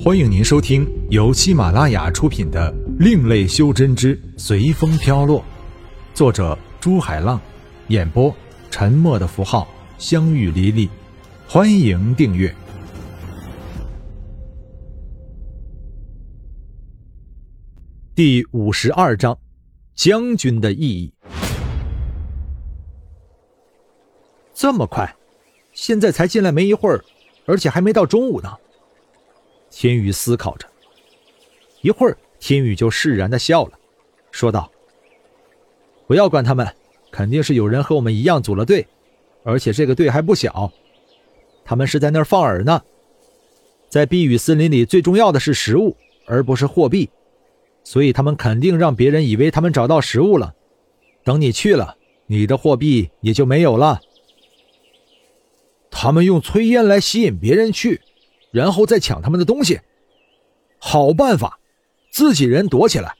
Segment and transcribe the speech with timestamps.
[0.00, 5.40] 欢迎您收听由喜马拉雅出品的《另类修真之随风飘落》，
[6.14, 7.40] 作者朱海浪，
[7.88, 8.32] 演播
[8.70, 9.66] 沉默的符号、
[9.98, 10.88] 相遇离离。
[11.48, 12.54] 欢迎订阅
[18.14, 19.36] 第五十二章：
[19.96, 21.12] 将军的意义。
[24.54, 25.12] 这么快，
[25.72, 27.04] 现在才进来没一会儿，
[27.46, 28.56] 而且还没到中午呢。
[29.70, 30.66] 天宇思考着，
[31.82, 33.72] 一会儿，天宇就释然的笑了，
[34.30, 34.70] 说道
[36.08, 36.66] ：“不要管他们，
[37.12, 38.86] 肯定是有人和我们一样组了队，
[39.44, 40.72] 而且这个队还不小。
[41.64, 42.82] 他们是在那儿放饵呢。
[43.88, 45.96] 在碧雨森林里，最重要的是食物，
[46.26, 47.08] 而不是货币，
[47.84, 50.54] 所以他们肯定让别人以为他们找到食物了。
[51.24, 51.96] 等你去了，
[52.26, 54.00] 你的货币也就没有了。
[55.90, 58.00] 他们用炊烟来吸引别人去。”
[58.50, 59.80] 然后再抢他们的东西，
[60.78, 61.58] 好办法！
[62.10, 63.14] 自己人躲起来，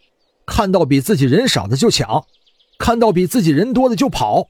[0.46, 2.26] 看到比自己人少的就抢，
[2.78, 4.48] 看到比自己人多的就跑。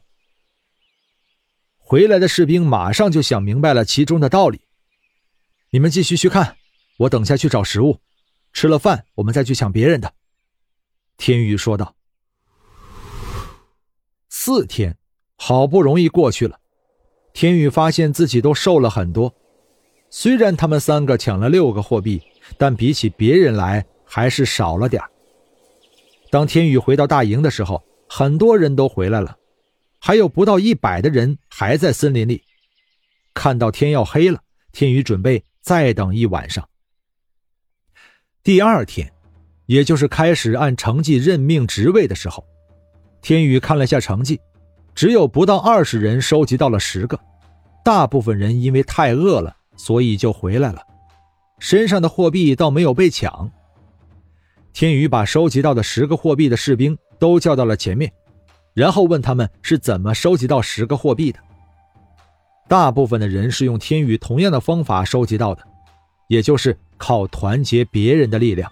[1.77, 4.61] 回来的士兵马上就想明白了其中的道理。
[5.71, 6.57] 你们继续去看，
[6.99, 7.99] 我等下去找食物，
[8.53, 10.15] 吃了饭我们再去抢别人的。”
[11.19, 11.97] 天宇说道。
[14.29, 14.97] 四天，
[15.37, 16.61] 好不容易过去了，
[17.33, 19.35] 天宇发现自己都瘦了很多。
[20.11, 22.23] 虽然他们三个抢了六个货币，
[22.57, 25.03] 但比起别人来还是少了点
[26.31, 29.37] 当天宇回到大营的时候，很多人都回来了，
[29.99, 32.43] 还有不到一百的人还在森林里。
[33.35, 34.41] 看到天要黑了，
[34.73, 36.67] 天宇准备再等一晚上。
[38.43, 39.13] 第二天，
[39.67, 42.45] 也就是开始按成绩任命职位的时候，
[43.21, 44.41] 天宇看了下成绩，
[44.95, 47.21] 只有不到二十人收集到了十个，
[47.85, 49.58] 大部分人因为太饿了。
[49.79, 50.83] 所以就回来了，
[51.59, 53.51] 身上的货币倒没有被抢。
[54.75, 58.13] 天宇把收集到的十个货币的士兵都叫到了前面，
[58.75, 61.39] 然后问他们是怎么收集到十个货币的。
[62.69, 65.63] 大部分的人是用天宇同样的方法收集到的，
[66.27, 68.71] 也就是靠团结别人的力量。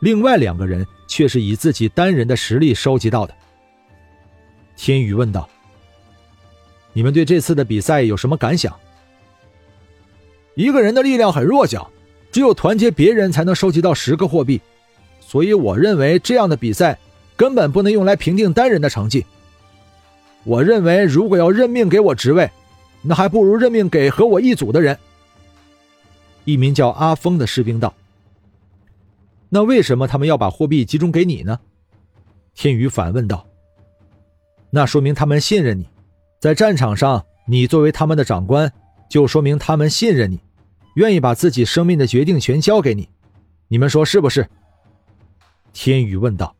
[0.00, 3.34] 另外两个人却是以自己单人的实力收集到的。
[4.76, 5.48] 天宇问道
[6.92, 8.78] ：“你们对这次的比赛有什么感想？”
[10.54, 11.90] 一个人的力量很弱小，
[12.30, 14.60] 只有团结别人才能收集到十个货币，
[15.20, 16.98] 所以我认为这样的比赛
[17.36, 19.24] 根本不能用来评定单人的成绩。
[20.44, 22.50] 我认为，如果要任命给我职位，
[23.02, 24.96] 那还不如任命给和我一组的人。
[26.44, 27.94] 一名叫阿峰的士兵道
[29.48, 31.58] ：“那为什么他们要把货币集中给你呢？”
[32.54, 33.46] 天宇反问道
[34.70, 35.88] ：“那说明他们信任你，
[36.40, 38.70] 在战场上，你作为他们的长官。”
[39.14, 40.40] 就说明他们信任你，
[40.96, 43.08] 愿意把自己生命的决定权交给你，
[43.68, 44.44] 你们说是不是？
[45.72, 46.52] 天宇问道。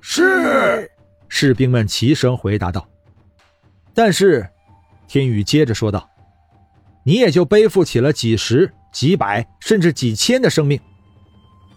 [0.00, 0.88] 是，
[1.28, 2.88] 士兵们齐声回答道。
[3.92, 4.48] 但是，
[5.08, 6.08] 天宇接着说道
[7.02, 10.78] ：“你也就背负起了几十、几百，甚至几千的生命，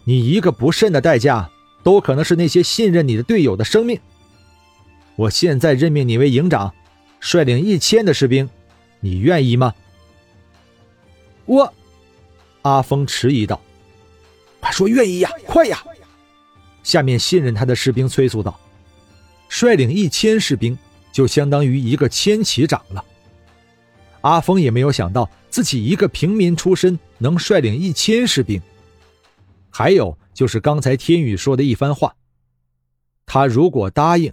[0.04, 1.50] 你一个不慎的代价，
[1.82, 4.00] 都可能是那些信任你的队友的生命。
[5.16, 6.72] 我现在任命你为营长，
[7.20, 8.48] 率领一千的士兵。”
[9.02, 9.74] 你愿意吗？
[11.46, 11.74] 我，
[12.62, 13.60] 阿峰迟疑道
[14.62, 15.84] ：“快说愿意呀，快呀！”
[16.84, 18.58] 下面信任他的士兵催促道
[19.50, 20.78] ：“率领一千士兵，
[21.12, 23.04] 就相当于一个千骑长了。”
[24.22, 28.62] 阿峰也没有想到自己一个平民出身能率领一千士兵。
[29.72, 32.16] 还有就是刚才天宇说的一番话，
[33.26, 34.32] 他如果答应，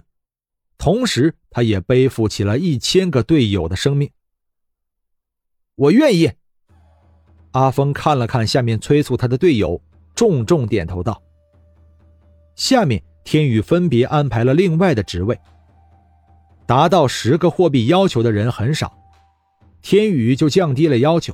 [0.77, 4.11] 同时他也背负起了一千个队友的生命。
[5.79, 6.29] 我愿意。
[7.51, 9.81] 阿峰看了看下面催促他的队友，
[10.13, 11.21] 重重点头道
[12.53, 15.39] ：“下面天宇分别安排了另外的职位。
[16.65, 18.93] 达到十个货币要求的人很少，
[19.81, 21.33] 天宇就降低了要求。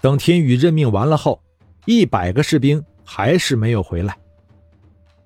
[0.00, 1.42] 等天宇任命完了后，
[1.86, 4.16] 一百个士兵还是没有回来，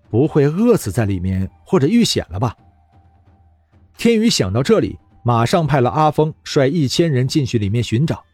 [0.09, 2.57] 不会饿死在里面或者遇险了吧？”
[3.99, 4.99] 天宇想到这里。
[5.29, 8.25] 马上派了阿峰率一千人进去里面寻找。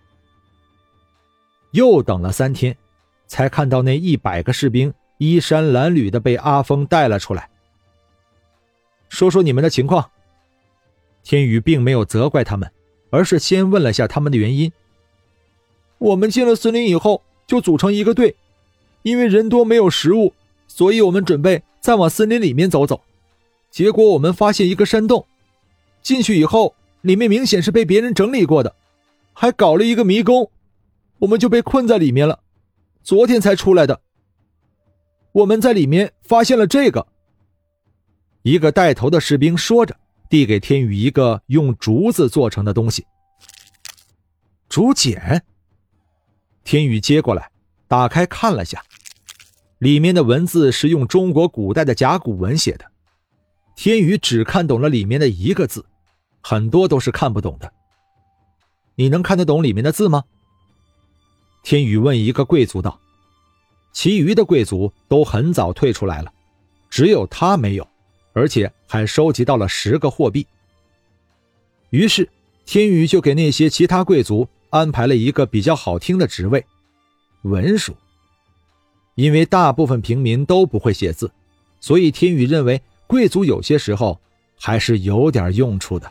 [1.72, 2.76] 又等了三天，
[3.26, 7.50] 才看到那一百个士兵衣衫褴褛的被阿峰带了出来。
[9.08, 10.08] 说说你们的情况。
[11.24, 12.70] 天宇并没有责怪他们，
[13.10, 14.70] 而是先问了下他们的原因。
[15.98, 18.36] 我们进了森林以后就组成一个队，
[19.02, 20.32] 因为人多没有食物，
[20.68, 23.00] 所以我们准备再往森林里面走走。
[23.68, 25.26] 结果我们发现一个山洞，
[26.00, 26.72] 进去以后。
[27.04, 28.74] 里面明显是被别人整理过的，
[29.34, 30.50] 还搞了一个迷宫。
[31.18, 32.40] 我们就被困在里面了，
[33.02, 34.00] 昨天才出来的。
[35.32, 37.06] 我们在里面发现了这个。
[38.40, 39.94] 一个带头的士兵说着，
[40.30, 43.04] 递给天宇一个用竹子做成的东西。
[44.70, 45.44] 竹简。
[46.64, 47.50] 天宇接过来，
[47.86, 48.82] 打开看了下，
[49.76, 52.86] 里面的文字是用中国古代的甲骨文写的。
[53.76, 55.84] 天宇只看懂了里面的一个字，
[56.46, 57.72] 很多都是看不懂的。
[58.96, 60.24] 你能看得懂里面的字吗？
[61.62, 63.00] 天宇问一个贵族道。
[63.94, 66.30] 其余的贵族都很早退出来了，
[66.90, 67.88] 只有他没有，
[68.34, 70.46] 而且还收集到了十个货币。
[71.88, 72.28] 于是
[72.66, 76.66] 天宇就给那些其他贵族安排了一个比较好听的职位——
[77.42, 77.96] 文书。
[79.14, 81.32] 因为大部分平民都不会写字，
[81.80, 82.82] 所以天宇认为。
[83.06, 84.18] 贵族有些时候
[84.58, 86.10] 还是有点用处的。